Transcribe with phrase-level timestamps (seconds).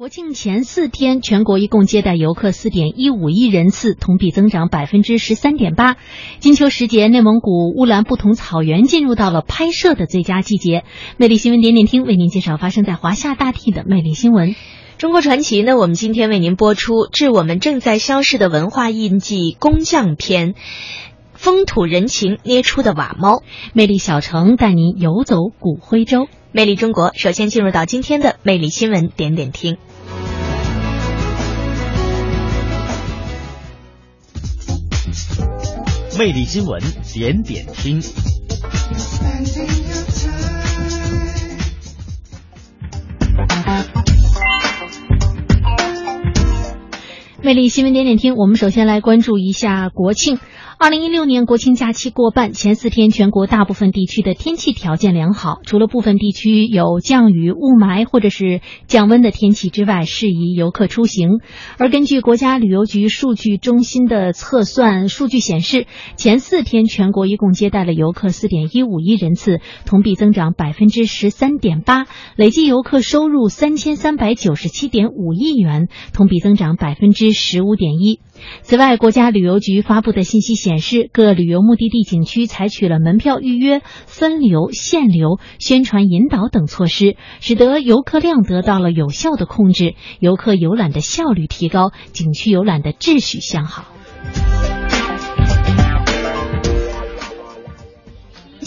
[0.00, 5.98] 国庆前四天，全国一共接待游客四点一五亿人次，同比增长百分之十三点八。
[6.38, 10.84] 金秋时节，内蒙古乌兰布统草原进入到了拍摄的最佳季节。
[11.18, 14.54] 魅力新闻点点听为您介绍发生在华夏大地的魅力新闻。
[14.96, 20.54] 中国传奇呢，我们今天为您播出《致我们正在消逝的文化印记——工匠篇》，
[21.34, 23.42] 风土人情捏出的瓦猫。
[23.74, 26.26] 魅力小城带您游走古徽州。
[26.52, 29.76] 魅力中国，首先进入到今天的魅力新闻点点听。
[36.20, 36.78] 魅力新闻
[37.14, 37.98] 点点听。
[47.50, 50.38] 魅力新闻点点听，我们首先来关注一下国庆。
[50.78, 61.40] 二零一六年国庆假期过半，前四天全国大部分地区的天气条件良好，除了部分地区有降雨、雾霾或者是降温的天气之外，适宜游客出行。
[61.76, 65.86] 而根据国家旅游局数据中心的测算数据显示，
[66.16, 78.20] 前四天全国一共接待了游客四点一五亿人次，同比增长百分之十三点八，累计游客收入三千三百九十七点五亿元，同比增长百分之十五点一。
[78.62, 93.89] 此外，国家旅游局发布的信息显示，各旅游目的地景区采取了门票预约、分流、限流、宣传引导等措施，使得游客量得到了有效的控制，游客游览的效率提高，景区游览的秩序向好。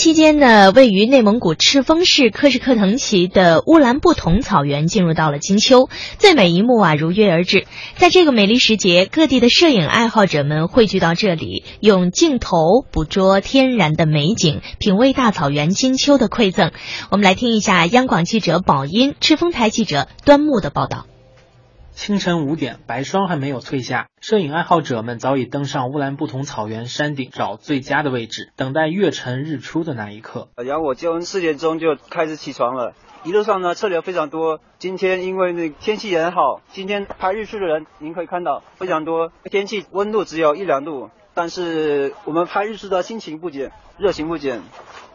[0.00, 7.66] 期间呢，位于内蒙古赤峰市克什克腾旗的乌兰布统草原进入到了金秋，最美一幕啊如约而至。
[7.96, 16.72] 在这个美丽时节，各地的摄影爱好者们汇聚到这里，用镜头捕捉天然的美景，品味大草原金秋的馈赠。
[17.10, 21.09] 我们来听一下央广记者宝音、赤峰台记者端木的报道。
[22.00, 30.48] 清晨五点，白霜还没有褪下，摄影爱好者们早已登上乌兰布统草原山顶，找最佳的位置，等待月沉日出的那一刻。
[30.56, 34.60] 然后我就四点钟就开始起床了，一路上呢车流非常多。
[34.78, 39.30] 今天因为那天气也很好，今天拍日出的人您可以看到非常多。
[39.50, 44.60] 天气温度只有一两度，但是我们拍日出的心情不减，热情不减。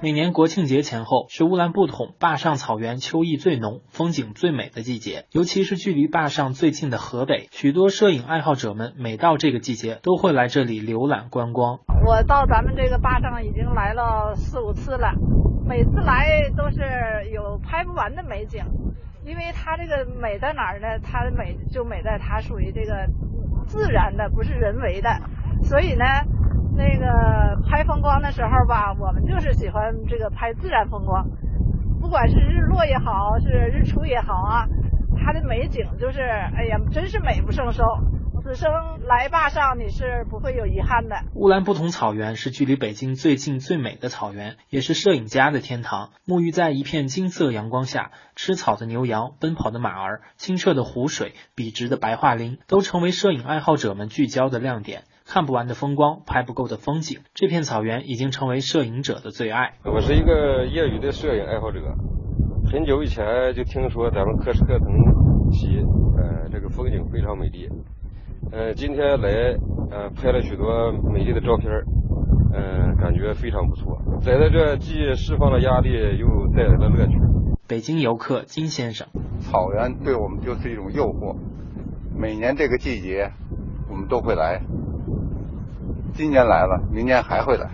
[0.01, 11.81] 每年国庆节前后是乌兰布统坝上草原秋意最浓、风景最美的季节，尤其是距离坝上最近的河北，许多摄影爱好者们每到这个季节都会来这里浏览观光。
[12.03, 15.13] 我到咱们这个坝上已经来了四五次了，
[15.67, 18.65] 每次来都是有拍不完的美景，
[19.23, 20.87] 因为它这个美在哪儿呢？
[21.03, 23.05] 它的美就美在它属于这个
[23.67, 25.09] 自然的，不是人为的，
[25.63, 26.05] 所以呢。
[26.77, 27.05] 那个
[27.69, 31.25] 拍风光的时候吧，我们就是喜欢这个拍自然风光，
[32.01, 34.67] 不管是日落也好，是日出也好啊，
[35.15, 37.81] 它的美景就是，哎呀，真是美不胜收。
[38.43, 38.69] 此生
[39.07, 41.15] 来坝上，你是不会有遗憾的。
[41.33, 46.09] 乌兰布统草原是距离北京最近最美的草原，也是摄影家的天堂。
[46.27, 55.05] 沐浴在一片金色阳光下，吃草的牛羊，奔跑的马儿，清澈的湖水，笔直的白桦林，都成为摄影爱好者们聚焦的亮点。
[55.27, 59.73] 看不完的风光，拍不够的风景，这片草原已经成为摄影者的最爱。
[59.83, 61.79] 我是一个业余的摄影爱好者，
[62.71, 63.25] 很久以前
[63.55, 64.87] 就听说咱们克什克腾
[65.51, 65.79] 旗，
[66.15, 67.67] 呃，这个风景非常美丽，
[68.51, 69.57] 呃，今天来，
[69.89, 71.71] 呃，拍了许多美丽的照片，
[72.53, 73.99] 呃，感觉非常不错。
[74.21, 77.17] 在在这既释放了压力，又带来了乐趣。
[77.67, 79.07] 北京游客金先生，
[79.39, 81.35] 草原对我们就是一种诱惑，
[82.15, 83.31] 每年这个季节，
[83.89, 84.61] 我们都会来。
[86.15, 87.67] 今年来了，明年还会来。